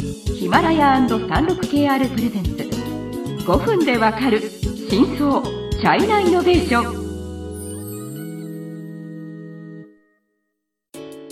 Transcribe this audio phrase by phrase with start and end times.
[0.00, 2.50] ヒマラヤ &36KR プレゼンツ。
[3.44, 4.40] 5分でわかる
[4.88, 7.08] 真相チャイナイノベーション。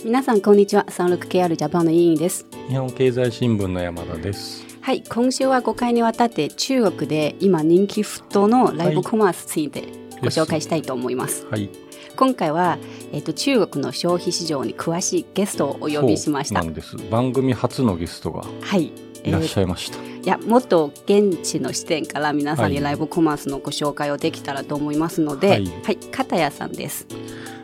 [0.03, 0.83] 皆さんこんにちは。
[0.89, 2.45] 36KR ジャパンの委員です。
[2.67, 4.65] 日本経済新聞の山田です。
[4.81, 9.83] はい今週は5回にわたって中国で今人気沸騰のライブコマースについて
[10.21, 11.86] ご紹介したいと思います、はい
[12.17, 12.79] 今回は、
[13.13, 18.91] えっと中国の消費市場に詳しいゲストをお呼びしましたそうなんです番組初のゲストがはい
[19.23, 25.69] いらっしゃいました、いやもっと現地の視点から皆さんにはいライブコマースのご紹介をできたらと思いますので、ははいい、
[26.09, 27.07] 片谷さんです。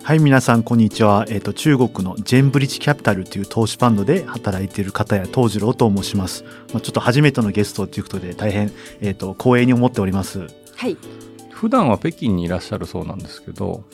[0.04, 1.26] はい、皆さん、こんにちは。
[1.30, 6.44] えっ、と、中国のジェンブリッジキャピタルという投資ファンドで働いている方や東次郎と申します。
[6.74, 10.48] まあ、ちょっと初めてのゲストということで、大変、えっ、と、光栄に思っております。
[10.76, 10.98] はい、
[11.64, 13.86] 普段は北京にいらっしゃるそうなんですけど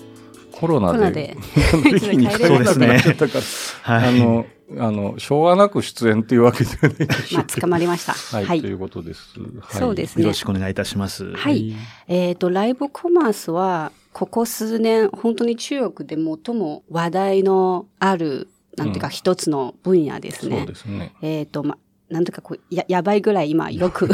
[0.60, 1.12] コロナで。
[1.12, 1.38] で
[1.72, 4.22] 北京に帰れなくなっちゃったから、はい。
[4.22, 4.46] あの
[4.78, 8.14] あのしょうがなく出演っていうわけではないでしょまあうけど捕まりました。
[8.14, 8.62] はい、はい。
[8.62, 10.24] ということです、はい、そうですね。
[10.24, 11.34] よろしくお願いいたします。
[11.34, 11.74] はい。
[12.08, 19.14] えっ、とライブコマースはここ数年本当に中国で最も話題のあるなんていうかうん。
[19.14, 20.66] 一つの分野ですそうね。
[20.66, 21.16] ですね。
[21.22, 21.78] えっ、とま
[22.10, 24.10] なんとかこうややばいぐらい今 よく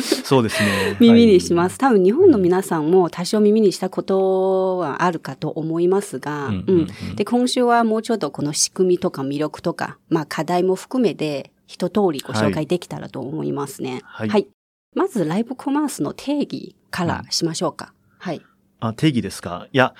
[0.00, 0.96] そうですね。
[1.00, 1.78] 耳にします。
[1.78, 6.72] 多分日本の皆さんも多少耳にしたことはあるかと思いますが、うんう
[7.12, 14.02] んで、今週はもうちょっとこの仕組みとか魅力とか、まあ課題も含めて一通りご紹介できたらと思いますね。
[14.04, 14.48] はい
[14.96, 17.92] まずライブコマースの定義からしましょうか。
[18.18, 18.40] はい。
[18.80, 19.94] あ定義ですかいや、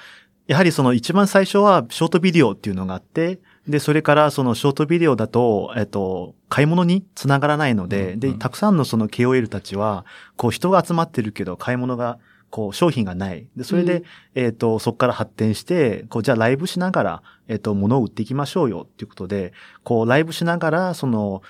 [0.46, 10.04] やはりその一番最初はショートビデオっていうのがあって、で、それからそのショートビデオだと、えっと、買い物につながらないので、で、うんうんたくさんのその KOL たちは、
[10.36, 12.18] こう人が集まってるけど買い物が、
[12.50, 13.48] こう商品がない。
[13.56, 21.42] で、それで、うんえっと、そこから発展して、こう、じゃあライブしながら、えっと、物を売っていきましょうよっていうことで、こう、ライブしながら、その、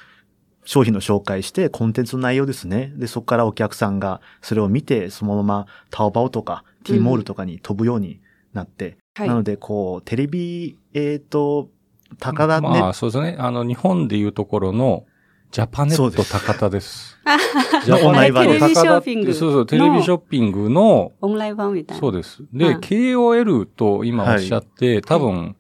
[0.64, 2.92] 商品の紹介して、コンテンツの内容ですね。
[2.97, 8.20] で、そこからお客さんがそれを見て、そのままタオバオとか、ティーモールとかに飛ぶように
[8.52, 11.70] なって、はいなので、こう、テレビ、えっ、と、
[12.19, 15.05] 高田ね、まあそうですねあの日本でいうところの
[15.51, 17.19] ジャパネットそうです高田です。
[17.85, 22.01] ジャパネットテレビショッピングのそうそう、テレビショッピングの、オンライン版みたいな。
[22.01, 22.45] そうです。
[22.53, 25.57] で、うん KOL と今おっしゃって、多分、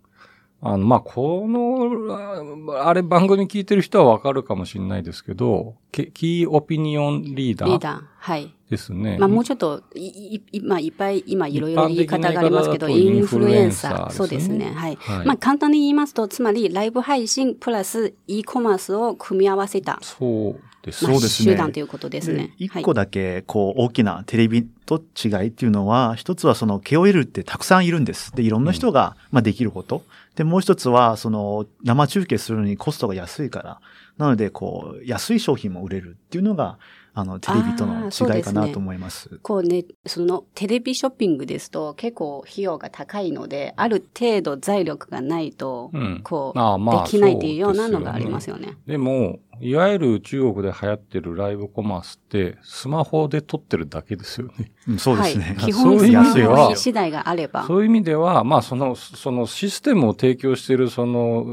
[0.60, 8.02] あの、まあ、この、ああれ番組聞いてる人はわかるかもしれないですけど、キキーオピニオンリーダーリーダー。
[8.18, 8.55] はい。
[8.70, 9.16] ですね。
[9.18, 14.10] まあもうちょっと、い、い、いまあいっぱい今いろいろ言い方がありますけど、インフルエンサー。
[14.10, 14.72] そうですね。
[14.74, 14.96] はい。
[14.96, 21.04] はいまあ簡単に言いますと、つまりライブ配信プラス e コマースを組み合わせた、そうです。
[21.04, 22.54] まあそうですね集団ということですね。
[22.58, 28.34] 一個だけ、こう、大きなテレビと違いっていうのは、一つはその KOL ってたくさんいるんです。
[28.34, 30.04] で、いろんな人が、まあ、できること。
[30.34, 33.80] で、もう一つは、その、生中継するのにコストが安いから。
[34.18, 36.78] なので、こう、安い商品も売れるっていうのが、
[37.18, 39.38] あの、テレビとあの違いかなと思います。
[39.42, 48.76] こうね、そのテレビショッピングですと結構費用が高いので、ある程度財力がないと、うんこう、ああまあできないっていうようなのがあそうですよねりますよね。
[48.86, 54.72] でも、いわゆる中国で流行ってるライブコマースって、スマホで撮ってるだけですよね。
[54.86, 55.56] うんそうですね。
[55.58, 57.66] はい、基そういう意本スマ味ではホ次第があれば。
[57.66, 61.46] そういう意味では、まあ、その、そのシステムを提供している、その、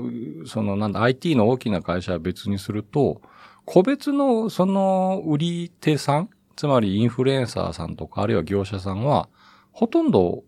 [0.46, 3.22] その、なんだ、IT の大きな会社は別にすると、
[3.66, 9.29] 個別の、その、売り手さん、つまりインフルエンサーさんとか、あるいは業者さんは、
[9.72, 10.44] ほとんど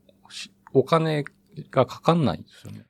[0.74, 1.24] お金
[1.72, 2.86] がかかんないんですよね。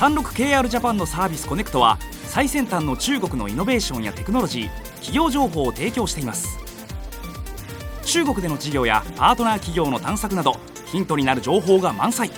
[0.00, 6.58] 36KR ジャパンのサービスコネクトは最先端の中国のイノベーションやテクノロジー企業情報を提供しています
[8.06, 12.30] 中国での事業やパートナー企業の探索などヒントになる情報が満載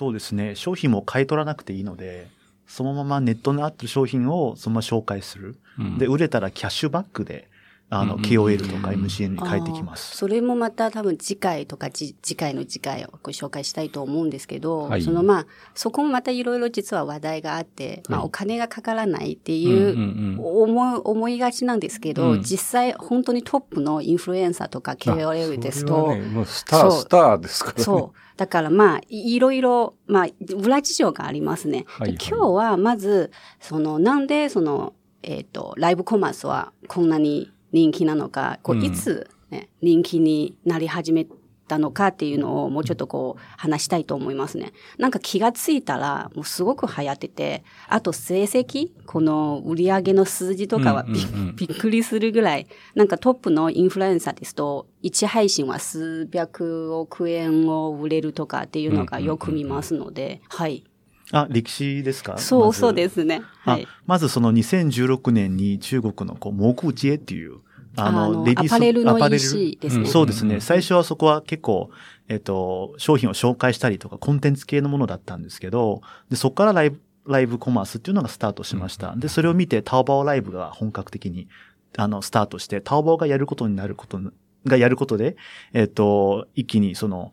[0.00, 0.54] そうですね。
[0.54, 2.26] 商品も買い取らなくていいので、
[2.66, 5.56] そのままネットにあってる商品をそのまま紹介する。
[5.78, 7.49] うんで、売れたらキャッシュバックで、
[7.90, 10.16] あの、うん KOL とか MCN に返ってきます。
[10.16, 27.82] それもまた多分次回とかじ次回の次回をご紹介したいと思うんですけど、はいそのまあ、そこもまたいろいろ実は話題があって、まあはいお金がかからないってうんいう思い、思いがちなんですけど、うん実際本当にトップのインフルエンサーとか KOL ですと、ね、もうスター、スターですからね。
[27.82, 28.18] そう。
[28.36, 31.84] だからまあ、いいろいろ、まあ、裏事情がありますね。
[31.86, 41.26] はいはいで今日はまず、その、なんでその、えっ、と、ライブコマースはこんなに人気なのか、こう、うんいつ、ね、人気になり始め
[41.70, 44.72] たのかっていうのをもうちょっとこう話したいと思いますね。
[44.98, 60.84] なんか気がついたらもうすごく流行ってて、あと成績、この売上の数字とかはび,、びっくりするぐらい、なんかトップのインフルエンサーですと、1配信は数百億円を売れるとかっていうのがよく見ますので、はい。
[61.32, 62.38] あ、歴史ですか？
[62.38, 63.42] そうそうですすね。
[63.64, 63.88] あはい。
[64.06, 67.58] まずその2016年に中国のこう、モグジエっていう、
[67.96, 70.02] あのアパレルの EC ですね。
[70.02, 70.60] うんそうですね。
[70.60, 71.90] 最初はそこは結構、
[72.28, 79.14] えっ、と、商品を紹介したりとか、コンテンツ系のものだったんですけど、で、そこからライブ、ライブコマースっていうのがスタートしました。
[79.16, 81.48] で、それを見て、タオバオライブが本格的に、
[81.96, 84.20] あの、スタートして、タオバオがやることになること
[84.66, 85.36] がやることで、
[85.72, 87.32] えっ、と、一気にその、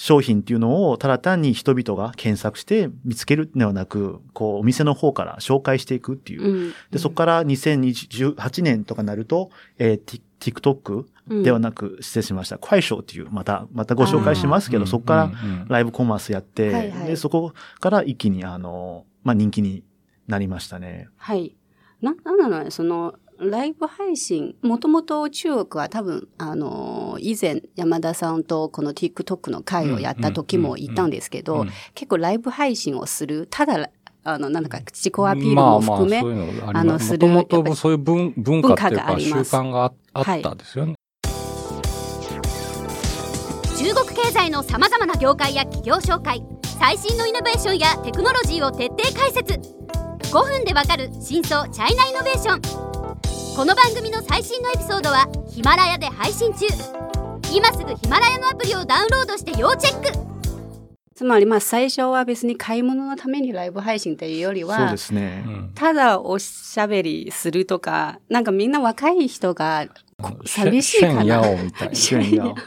[0.00, 6.42] 商品っていうのをただ単に人々が検索して見つけるではなく、こう、お店の方から紹介していくっていう。
[6.42, 12.58] うんで、そこから2018年とかなると、えー、Tik- TikTok うんではなく、失礼しました。
[12.58, 15.32] 快勝っていう、また、またご紹介しますけど、うんそこから
[15.66, 19.82] ライブコマースやって、はいはいで、そこから一気に、あの、まあ、人気に
[20.28, 21.08] なりましたね。
[21.16, 21.56] はい。
[22.00, 31.70] な、なんなのね、その、ライブ配信、もともと中国は多分、あの、以前山田さんとこの TikTok の会をやった時も言ったんですけど、うん。
[31.94, 33.90] 結構ライブ配信をする、ただ、
[34.24, 37.28] あの、なんだか自己アピールも含め、そういうのがああのする。
[37.28, 39.54] もともとそういう文文化っていうか習ります。
[39.54, 40.94] 慣がああったですよね。
[43.76, 46.42] 中国経済のさまざまな業界や企業紹介
[46.80, 49.54] 最新のイノベーションやテクノロジーを徹底解説。
[50.32, 52.87] 5分でわかる真相チャイナイノベーション
[53.58, 56.64] この番組の最新のエピソードはヒマラヤで配信中
[57.52, 60.16] 今すぐヒマラヤのアプリをダウンロードして要チェック
[61.12, 65.42] つまりまあ最初は別に買い物のためにライブ配信というよりそうはで、すね。
[65.44, 69.88] うんただおしゃべりするとか、なんかみんな若い人が
[70.46, 71.94] 寂しいかなシェンヤオみたいな。
[71.96, 72.62] シェンヤオなんていう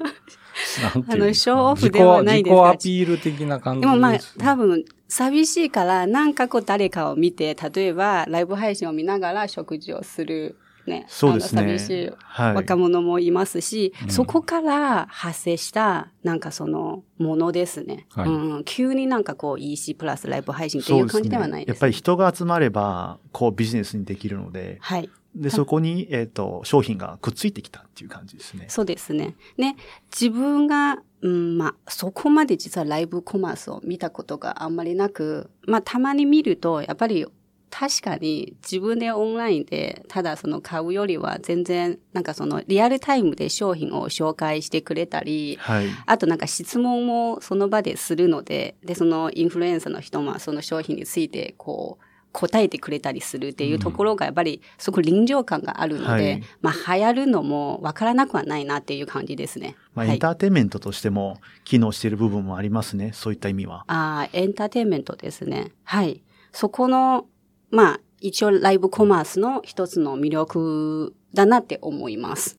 [1.07, 3.91] あのショーオフではないですが自己自己アピール的な感じです。
[3.91, 10.57] でもまあ多分寂しいからなんかこう誰かを見て、例えばライブ配信を見ながら食事をする。
[10.87, 11.05] ね。
[11.07, 12.53] そうですね寂しいはい。
[12.53, 18.07] 若者もいますし、うんそこから発生したなんかそのものですね。
[18.11, 25.09] はいうん、急になんかこう EC プラスライブ配信っていう感じではないです、やっぱり人が集まれば、こうビジネスにできるので、はい。
[25.35, 28.65] で、そこに、えっ、と、商品がくっついてきたっていう感じですね。
[28.67, 29.35] そうですね。
[29.57, 29.77] ね、
[30.11, 37.25] 自分が、うん、まあ、そこまで実はライブコマースを見たことがあんまりなく、まあ、たまに見ると、やっぱり、
[37.71, 45.87] 確かに自分でオンラインで、ただその買うよりは全然、なんかそのリアルタイムで商品を紹介してくれたり、はい。
[46.05, 59.75] あとなんか質問もその場でするので、で、そのインフルエンサーの人もその商品についてこう、答えてくれたりするっていうところがやっぱりすごく臨場感があるので、はいまあ流行るのもわからなくはないなっていう感じですね。
[59.93, 63.11] まあ、はいエンターテインメントとしても機能している部分もありますね。
[63.13, 63.83] そういった意味は。
[63.87, 65.71] ああ、エンターテインメントですね。
[65.83, 66.21] はい。
[66.51, 67.25] そこの、
[67.71, 72.57] まあ、一応ライブコマースの一つの魅力だなって思います。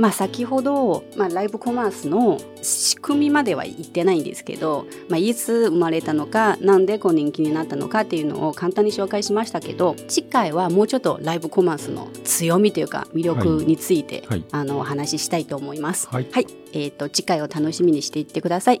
[0.00, 16.08] まあ先ほど、まあライブコマースの仕組みまでは言ってないんですけど、まあいつ生まれたのか、なんでこう人気になったのかっていうのを簡単に紹介しましたけど、次回はもうちょっとライブコマースの強みというか魅力について、はいあのお話ししたいと思います。
[16.08, 16.46] はいはい。
[16.72, 18.80] えっ、と、次回を楽しみにしていってください。